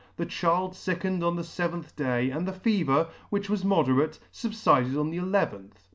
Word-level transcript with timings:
The 0.17 0.25
child 0.25 0.71
fickened 0.73 1.21
on 1.23 1.35
the 1.35 1.43
feventh 1.43 1.95
day, 1.95 2.31
and 2.31 2.47
the 2.47 2.53
fever, 2.53 3.09
which 3.29 3.49
\yas 3.49 3.63
moderate, 3.63 4.17
fubfided 4.33 4.99
on 4.99 5.11
the 5.11 5.17
eleventh. 5.17 5.87